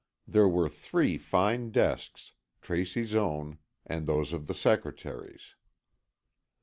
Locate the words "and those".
3.85-4.33